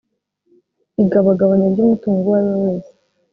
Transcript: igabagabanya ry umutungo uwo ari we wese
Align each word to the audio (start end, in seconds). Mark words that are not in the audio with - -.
igabagabanya 1.03 1.67
ry 1.73 1.79
umutungo 1.83 2.23
uwo 2.25 2.35
ari 2.39 2.47
we 2.51 2.57
wese 2.65 2.91